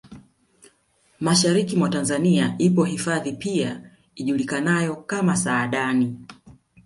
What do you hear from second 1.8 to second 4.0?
Tanzania ipo hifadhi pia